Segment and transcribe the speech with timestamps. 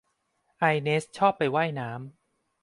[0.57, 1.99] ไอเนสชอบไปว่ายน้ำ